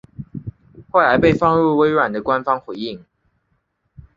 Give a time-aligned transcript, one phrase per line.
[0.89, 3.05] 后来被放入微软的官方回应。